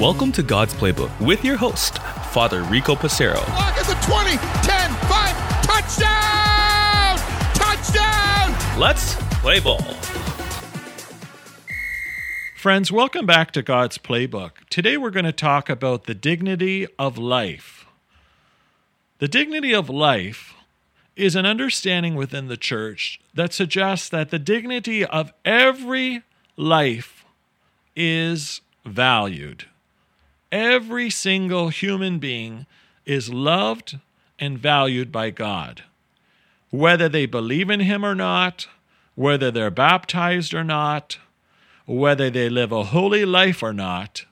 [0.00, 1.98] Welcome to God's Playbook with your host,
[2.32, 3.36] Father Rico Passero.
[3.50, 7.18] Lock at the 20, 10, 5, touchdown!
[7.54, 8.80] Touchdown!
[8.80, 9.80] Let's play ball.
[12.56, 14.50] Friends, welcome back to God's Playbook.
[14.68, 17.86] Today we're going to talk about the dignity of life.
[19.18, 20.52] The dignity of life
[21.14, 26.24] is an understanding within the church that suggests that the dignity of every
[26.56, 27.24] life
[27.94, 29.66] is valued.
[30.50, 32.66] Every single human being
[33.04, 33.98] is loved
[34.38, 35.84] and valued by God.
[36.70, 38.68] Whether they believe in Him or not,
[39.14, 41.18] whether they're baptized or not,
[41.86, 44.24] whether they live a holy life or not,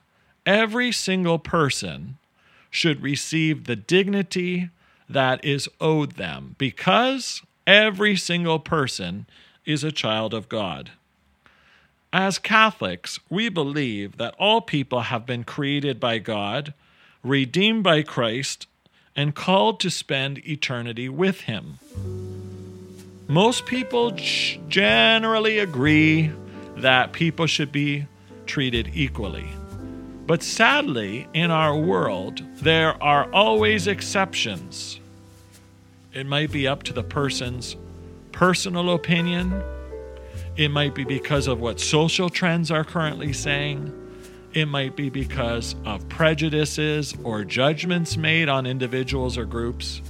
[0.45, 2.17] every single person
[2.69, 4.69] should receive the dignity
[5.09, 9.25] that is owed them because every single person
[9.65, 10.91] is a child of God.
[12.17, 16.73] As Catholics, we believe that all people have been created by God,
[17.23, 18.67] redeemed by Christ,
[19.17, 21.77] and called to spend eternity with Him.
[23.27, 24.11] Most people
[24.69, 26.31] generally agree
[26.77, 28.05] that people should be
[28.45, 29.49] treated equally.
[30.25, 35.01] But sadly, in our world, there are always exceptions.
[36.13, 37.75] It might be up to the person's
[38.31, 39.61] personal opinion.
[40.57, 43.91] It might be because of what social trends are currently saying.
[44.53, 50.01] It might be because of prejudices or judgments made on individuals or groups.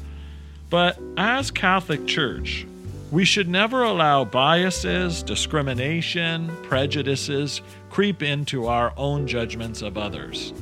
[0.70, 2.68] But as Catholic Church,
[3.12, 10.54] we should never allow biases, discrimination, prejudices creep into our own judgments of others.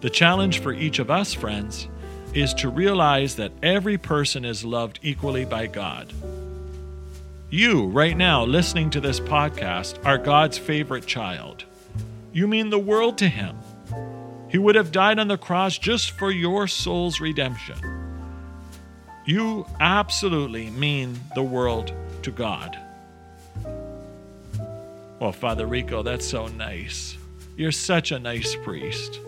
[0.00, 1.86] The challenge for each of us, friends,
[2.34, 6.12] is to realize that every person is loved equally by God.
[7.48, 11.64] You, right now, listening to this podcast, are God's favorite child.
[12.32, 13.56] You mean the world to Him.
[14.48, 17.76] He would have died on the cross just for your soul's redemption.
[19.26, 21.92] You absolutely mean the world
[22.22, 22.76] to God.
[25.20, 27.16] Well, Father Rico, that's so nice.
[27.56, 29.20] You're such a nice priest.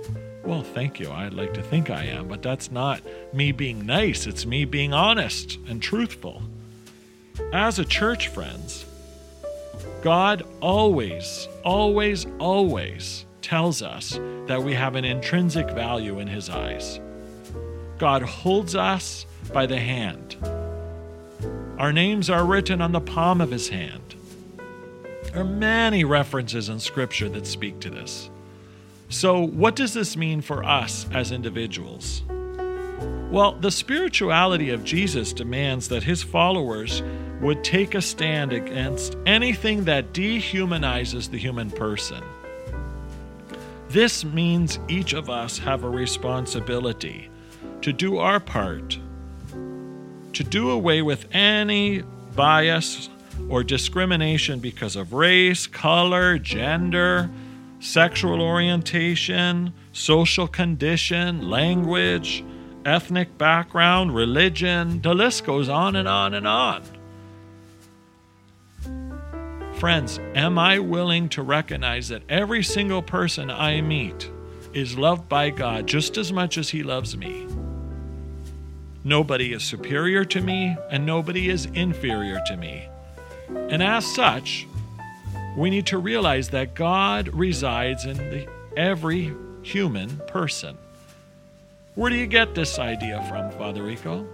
[0.45, 1.13] Well, thank you.
[1.13, 3.01] I'd like to think I am, but that's not
[3.33, 4.27] me being nice.
[4.27, 6.43] It's me being honest and truthful.
[7.53, 8.85] As a church, friends,
[10.03, 17.01] God always, always, always tells us that we have an intrinsic value in His eyes.
[17.99, 20.37] God holds us by the hand.
[21.79, 24.15] Our names are written on the palm of His hand.
[25.25, 28.31] There are many references in Scripture that speak to this.
[29.09, 32.23] So, what does this mean for us as individuals?
[33.31, 37.03] Well, the spirituality of Jesus demands that his followers
[37.41, 42.23] would take a stand against anything that dehumanizes the human person.
[43.89, 47.31] This means each of us have a responsibility
[47.83, 48.99] to do our part,
[50.33, 52.03] to do away with any
[52.35, 53.09] bias
[53.49, 57.31] or discrimination because of race, color, gender,
[57.81, 62.45] sexual orientation, social condition, language,
[62.85, 65.01] ethnic background, religion.
[65.03, 66.83] The list goes on and on and on.
[69.79, 74.29] Friends, am I willing to recognize that every single person I meet
[74.73, 77.47] is loved by God just as much as He loves me?
[79.05, 82.89] Nobody is superior to me, and nobody is inferior to me.
[83.49, 84.67] And as such,
[85.57, 90.77] we need to realize that God resides in the, every human person.
[91.95, 94.27] Where do you get this idea from, Father Rico?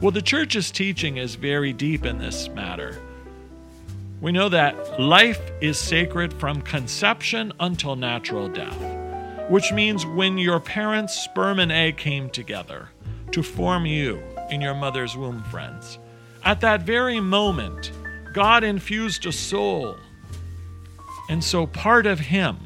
[0.00, 3.02] Well, the church's teaching is very deep in this matter.
[4.20, 10.60] We know that life is sacred from conception until natural death, which means when your
[10.60, 12.88] parents' sperm and egg came together
[13.32, 15.98] to form you in your mother's womb, friends,
[16.44, 17.92] at that very moment,
[18.32, 19.96] God infused a soul.
[21.28, 22.58] And so part of Him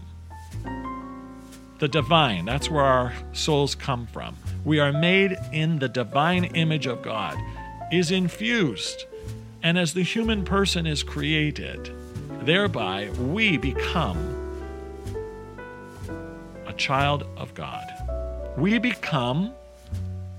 [1.81, 2.45] the divine.
[2.45, 4.37] That's where our souls come from.
[4.65, 7.37] We are made in the divine image of God,
[7.91, 9.07] is infused.
[9.63, 11.93] And as the human person is created,
[12.43, 14.17] thereby we become
[16.67, 17.85] a child of God.
[18.57, 19.53] We become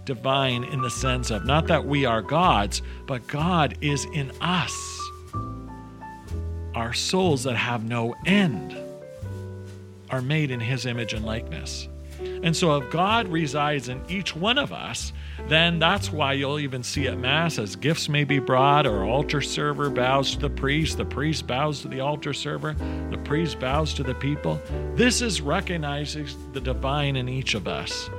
[0.06, 4.75] divine in the sense of not that we are God's, but God is in us.
[6.73, 8.75] Our souls that have no end
[10.09, 11.88] are made in his image and likeness.
[12.44, 15.13] And so, if God resides in each one of us,
[15.47, 19.41] then that's why you'll even see at Mass as gifts may be brought, or altar
[19.41, 22.73] server bows to the priest, the priest bows to the altar server,
[23.09, 24.59] the priest bows to the people.
[24.95, 28.09] This is recognizing the divine in each of us.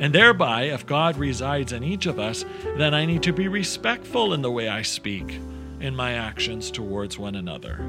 [0.00, 2.44] And thereby, if God resides in each of us,
[2.76, 5.40] then I need to be respectful in the way I speak,
[5.80, 7.80] in my actions towards one another.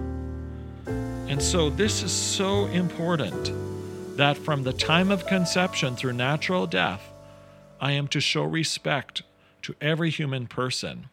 [1.27, 3.51] And so, this is so important
[4.17, 7.01] that from the time of conception through natural death,
[7.79, 9.23] I am to show respect
[9.61, 11.09] to every human person.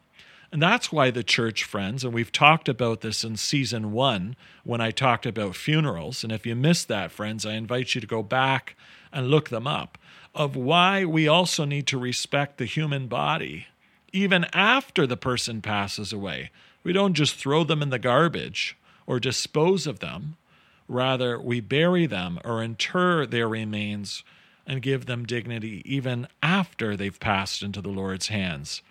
[0.51, 4.79] And that's why the church, friends, and we've talked about this in season one when
[4.79, 6.23] I talked about funerals.
[6.23, 8.75] And if you missed that, friends, I invite you to go back
[9.11, 9.97] and look them up
[10.33, 13.67] of why we also need to respect the human body
[14.13, 16.51] even after the person passes away.
[16.83, 20.37] We don't just throw them in the garbage or dispose of them.
[20.87, 24.23] Rather, we bury them or inter their remains
[24.65, 28.81] and give them dignity even after they've passed into the Lord's hands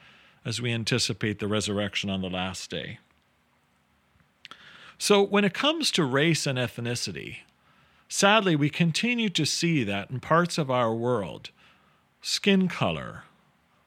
[0.44, 2.98] as we anticipate the resurrection on the last day.
[4.98, 7.38] So, when it comes to race and ethnicity,
[8.08, 11.50] sadly, we continue to see that in parts of our world,
[12.22, 13.25] skin color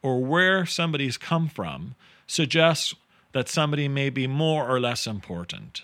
[0.02, 1.96] or where somebody's come from
[2.28, 2.94] suggests
[3.32, 5.84] that somebody may be more or less important.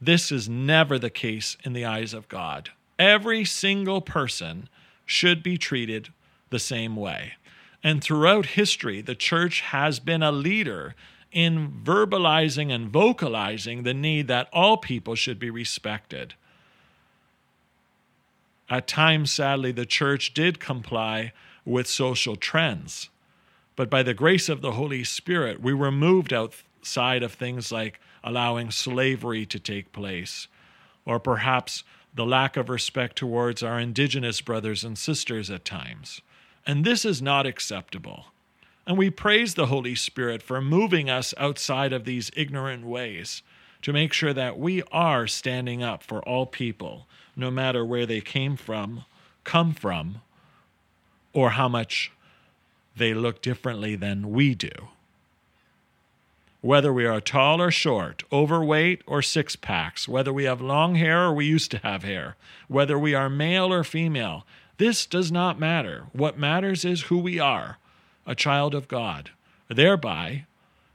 [0.00, 2.70] This is never the case in the eyes of God.
[2.98, 4.68] Every single person
[5.04, 6.08] should be treated
[6.50, 7.34] the same way.
[7.82, 10.94] And throughout history, the church has been a leader
[11.32, 16.34] in verbalizing and vocalizing the need that all people should be respected.
[18.68, 21.32] At times, sadly, the church did comply
[21.64, 23.10] with social trends.
[23.76, 28.00] But by the grace of the Holy Spirit, we were moved outside of things like
[28.26, 30.48] allowing slavery to take place,
[31.06, 36.20] or perhaps the lack of respect towards our indigenous brothers and sisters at times.
[36.66, 38.26] And this is not acceptable.
[38.84, 43.42] And we praise the Holy Spirit for moving us outside of these ignorant ways
[43.82, 47.06] to make sure that we are standing up for all people,
[47.36, 49.04] no matter where they came from,
[49.44, 50.20] come from,
[51.32, 52.10] or how much
[52.96, 54.88] they look differently than we do
[56.60, 61.24] whether we are tall or short, overweight or six packs, whether we have long hair
[61.24, 62.36] or we used to have hair,
[62.68, 64.44] whether we are male or female.
[64.78, 66.06] This does not matter.
[66.12, 67.78] What matters is who we are,
[68.26, 69.30] a child of God,
[69.68, 70.46] thereby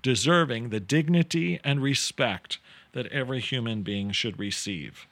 [0.02, 2.58] deserving the dignity and respect
[2.94, 5.08] that every human being should receive.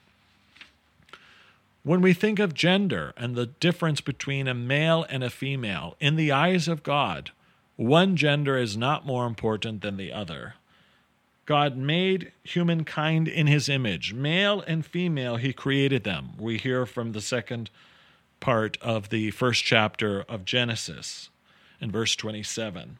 [1.83, 6.17] When we think of gender and the difference between a male and a female, in
[6.17, 7.31] the eyes of God,
[7.79, 10.55] one gender is not more important than the other.
[11.45, 14.13] God made humankind in his image.
[14.13, 16.31] Male and female, he created them.
[16.37, 17.69] We hear from the second
[18.41, 21.29] part of the first chapter of Genesis
[21.79, 22.97] in verse 27.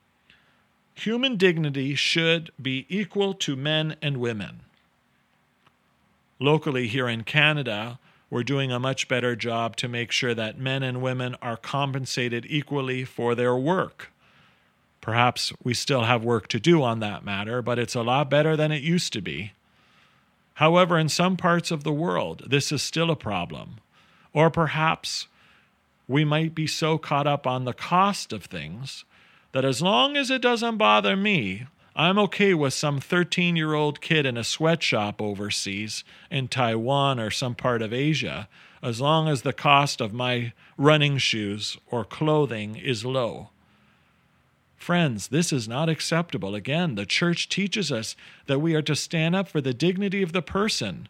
[0.96, 4.62] Human dignity should be equal to men and women.
[6.40, 8.00] Locally, here in Canada,
[8.30, 12.46] we're doing a much better job to make sure that men and women are compensated
[12.48, 14.14] equally for their work.
[15.10, 18.56] Perhaps we still have work to do on that matter, but it's a lot better
[18.56, 19.54] than it used to be.
[20.54, 23.78] However, in some parts of the world, this is still a problem.
[24.34, 25.26] Or perhaps
[26.08, 29.04] we might be so caught up on the cost of things
[29.52, 31.66] that as long as it doesn't bother me,
[31.96, 37.32] I'm okay with some 13 year old kid in a sweatshop overseas in Taiwan or
[37.32, 38.48] some part of Asia,
[38.84, 43.50] as long as the cost of my running shoes or clothing is low.
[44.79, 46.55] Friends, this is not acceptable.
[46.55, 48.15] Again, the church teaches us
[48.48, 51.09] that we are to stand up for the dignity of the person,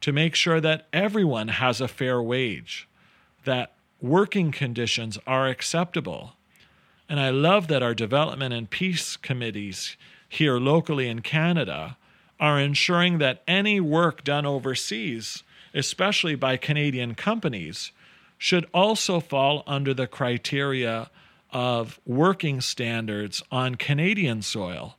[0.00, 2.88] to make sure that everyone has a fair wage,
[3.44, 6.32] that working conditions are acceptable.
[7.10, 11.98] And I love that our development and peace committees here locally in Canada
[12.40, 15.42] are ensuring that any work done overseas,
[15.74, 17.92] especially by Canadian companies,
[18.38, 21.10] should also fall under the criteria
[21.52, 24.96] of working standards on Canadian soil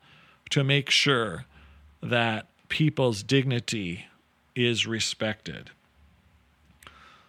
[0.50, 1.46] to make sure
[2.02, 4.06] that people's dignity
[4.56, 5.70] is respected.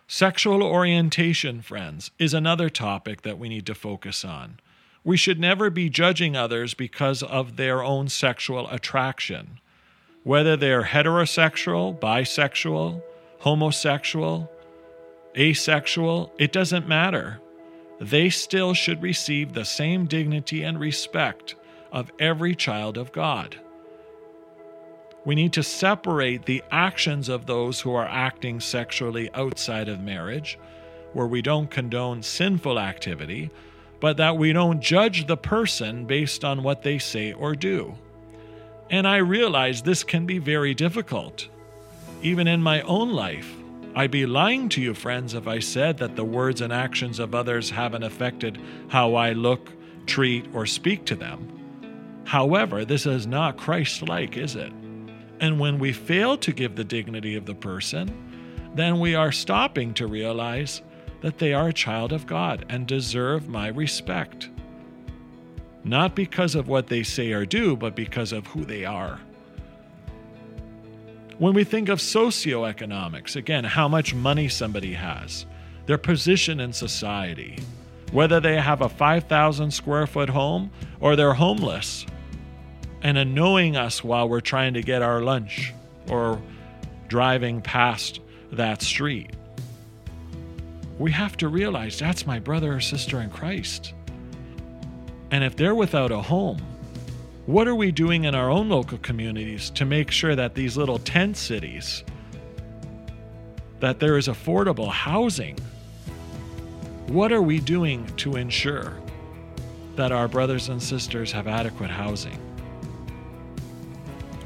[0.07, 4.59] Sexual orientation, friends, is another topic that we need to focus on.
[5.05, 9.59] We should never be judging others because of their own sexual attraction.
[10.23, 13.03] Whether they're heterosexual, bisexual,
[13.39, 14.51] homosexual,
[15.37, 17.41] asexual, it doesn't matter
[18.03, 21.55] they still should receive the same dignity and respect
[21.93, 23.57] of every child of God.
[25.25, 30.59] We need to separate the actions of those who are acting sexually outside of marriage
[31.13, 33.51] where we don't condone sinful activity,
[34.01, 37.95] but that we don't judge the person based on what they say or do.
[38.91, 41.49] And I realize this can be very difficult.
[42.21, 43.55] Even in my own life,
[43.95, 47.35] I'd be lying to you, friends, if I said that the words and actions of
[47.35, 48.59] others haven't affected
[48.89, 49.71] how I look,
[50.07, 52.23] treat, or speak to them.
[52.25, 54.73] However, this is not Christ like, is it?
[55.41, 59.93] And when we fail to give the dignity of the person, then we are stopping
[59.95, 60.81] to realize
[61.21, 64.49] that they are a child of God and deserve my respect.
[65.85, 69.21] Not because of what they say or do, but because of who they are.
[71.39, 75.47] When we think of socioeconomics, again, how much money somebody has,
[75.87, 77.59] their position in society,
[78.13, 80.71] whether they have a 5,000 square foot home
[81.01, 82.07] or they're homeless,
[83.03, 85.73] and annoying us while we're trying to get our lunch
[86.09, 86.41] or
[87.09, 88.21] driving past
[88.53, 89.31] that street.
[90.99, 93.95] We have to realize that's my brother or sister in Christ.
[95.31, 96.61] And if they're without a home,
[97.53, 100.99] what are we doing in our own local communities to make sure that these little
[100.99, 102.03] tent cities
[103.79, 105.59] that there is affordable housing?
[107.09, 108.97] What are we doing to ensure
[109.97, 112.39] that our brothers and sisters have adequate housing?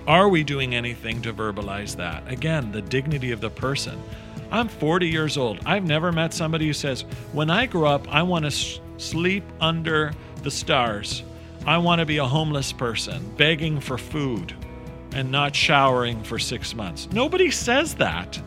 [0.09, 2.27] Are we doing anything to verbalize that?
[2.27, 4.03] Again, the dignity of the person.
[4.51, 5.61] I'm 40 years old.
[5.65, 10.13] I've never met somebody who says, When I grow up, I want to sleep under
[10.43, 11.23] the stars.
[11.67, 14.55] I want to be a homeless person, begging for food
[15.13, 17.09] and not showering for six months.
[17.11, 18.41] Nobody says that.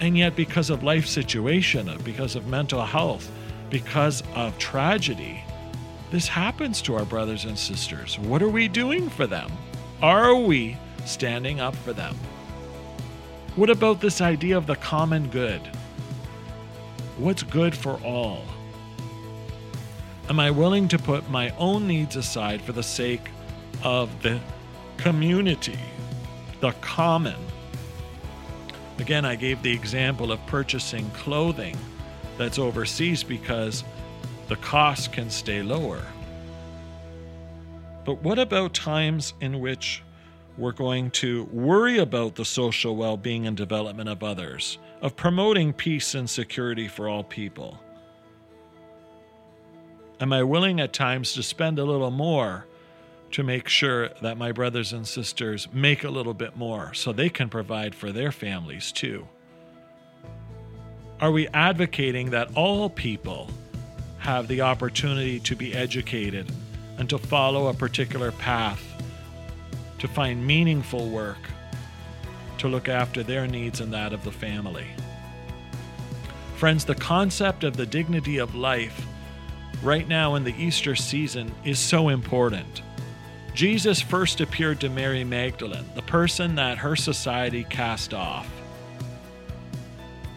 [0.00, 3.30] And yet, because of life situation, because of mental health,
[3.70, 5.42] because of tragedy,
[6.10, 8.18] this happens to our brothers and sisters.
[8.18, 9.50] What are we doing for them?
[10.02, 12.14] Are we standing up for them?
[13.56, 15.62] What about this idea of the common good?
[17.16, 18.44] What's good for all?
[20.28, 23.30] Am I willing to put my own needs aside for the sake
[23.82, 24.38] of the
[24.98, 25.78] community,
[26.60, 27.38] the common?
[28.98, 31.78] Again, I gave the example of purchasing clothing
[32.36, 33.84] that's overseas because
[34.48, 36.02] the cost can stay lower.
[38.04, 40.02] But what about times in which
[40.58, 45.72] we're going to worry about the social well being and development of others, of promoting
[45.72, 47.78] peace and security for all people?
[50.20, 52.66] Am I willing at times to spend a little more
[53.30, 57.28] to make sure that my brothers and sisters make a little bit more so they
[57.28, 59.28] can provide for their families too?
[61.20, 63.48] Are we advocating that all people
[64.18, 66.50] have the opportunity to be educated
[66.98, 68.82] and to follow a particular path,
[69.98, 71.38] to find meaningful work,
[72.58, 74.88] to look after their needs and that of the family?
[76.56, 79.06] Friends, the concept of the dignity of life
[79.82, 82.82] right now in the Easter season is so important.
[83.54, 88.48] Jesus first appeared to Mary Magdalene, the person that her society cast off.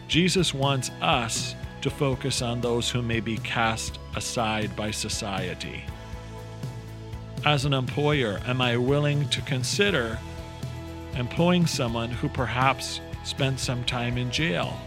[0.08, 5.84] Jesus wants us to focus on those who may be cast aside by society.
[7.44, 10.18] As an employer, am I willing to consider
[11.16, 14.78] employing someone who perhaps spent some time in jail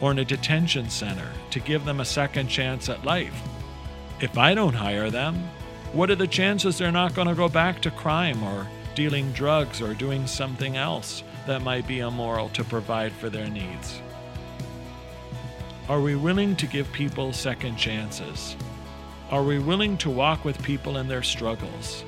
[0.00, 3.40] or in a detention center to give them a second chance at life?
[4.20, 5.48] If I don't hire them,
[5.92, 9.80] what are the chances they're not going to go back to crime or dealing drugs
[9.80, 14.00] or doing something else that might be immoral to provide for their needs?
[15.88, 18.56] Are we willing to give people second chances?
[19.30, 22.04] Are we willing to walk with people in their struggles?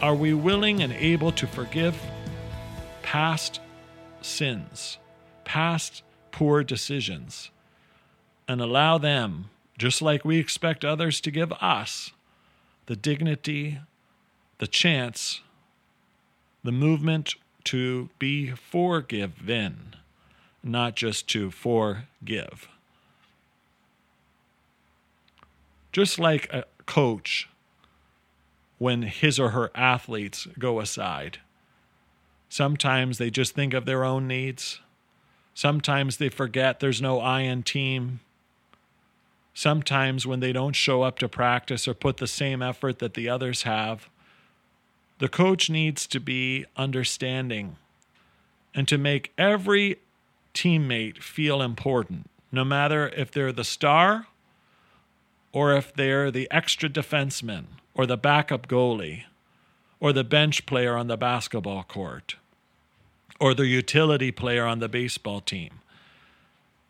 [0.00, 2.00] Are we willing and able to forgive
[3.02, 3.60] past
[4.22, 4.96] sins,
[5.44, 7.50] past poor decisions,
[8.52, 9.46] and allow them,
[9.78, 12.12] just like we expect others to give us,
[12.86, 13.78] the dignity,
[14.58, 15.40] the chance,
[16.62, 19.96] the movement to be forgiven,
[20.62, 22.68] not just to forgive.
[25.90, 27.48] Just like a coach
[28.78, 31.38] when his or her athletes go aside.
[32.48, 34.80] Sometimes they just think of their own needs.
[35.54, 38.20] Sometimes they forget there's no I in team.
[39.54, 43.28] Sometimes when they don't show up to practice or put the same effort that the
[43.28, 44.08] others have,
[45.18, 47.76] the coach needs to be understanding
[48.74, 49.98] and to make every
[50.54, 54.26] teammate feel important, no matter if they're the star
[55.52, 59.24] or if they're the extra defenseman or the backup goalie
[60.00, 62.36] or the bench player on the basketball court
[63.38, 65.80] or the utility player on the baseball team.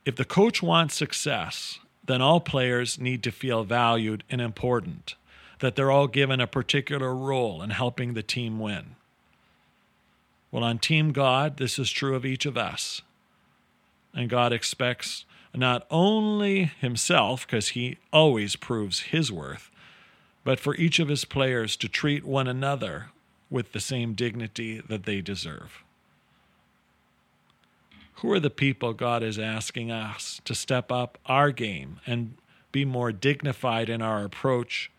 [0.05, 5.15] If the coach wants success, then all players need to feel valued and important,
[5.61, 8.97] that they're all given a particular role in helping the team win.
[10.51, 13.01] Well, on Team God, this is true of each of us.
[14.15, 19.71] And God expects not only himself, because he always proves his worth,
[20.45, 23.07] but for each of his players to treat one another
[23.49, 25.83] with the same dignity that they deserve.
[28.17, 32.35] Who are the people God is asking us to step up our game and
[32.71, 34.91] be more dignified in our approach,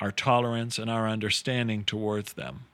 [0.00, 2.66] our tolerance, and our understanding towards them?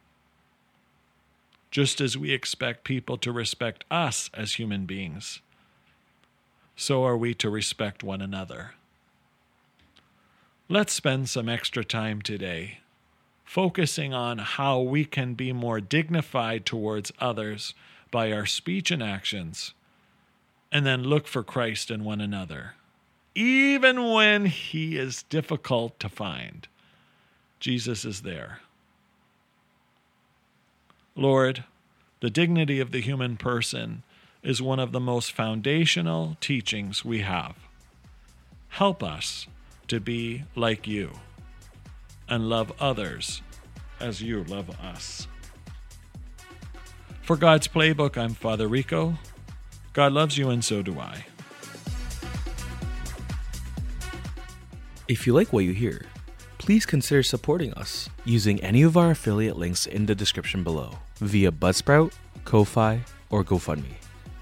[1.70, 5.40] Just as we expect people to respect us as human beings,
[6.76, 8.72] so are we to respect one another.
[10.68, 12.78] Let's spend some extra time today
[13.44, 17.74] focusing on how we can be more dignified towards others
[18.12, 19.74] by our speech and actions,
[20.70, 22.74] and then look for Christ in one another,
[23.34, 26.68] even when he is difficult to find.
[27.58, 28.60] Jesus is there.
[31.16, 31.64] Lord,
[32.20, 34.04] the dignity of the human person
[34.42, 37.56] is one of the most foundational teachings we have.
[38.68, 39.46] Help us
[39.88, 41.10] to be like you
[42.28, 43.42] and love others
[44.00, 45.28] as you love us.
[47.22, 49.14] For God's Playbook, I'm Father Rico.
[49.92, 51.24] God loves you, and so do I.
[55.06, 56.06] If you like what you hear,
[56.58, 61.52] please consider supporting us using any of our affiliate links in the description below via
[61.52, 62.12] Buzzsprout,
[62.44, 63.94] Ko-Fi, or GoFundMe.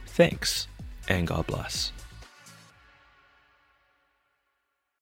[0.06, 0.66] Thanks,
[1.08, 1.92] and God bless.